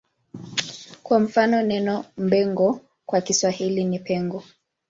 [1.03, 4.43] Kwa mfano neno Mbengo kwa Kiswahili ni Pengo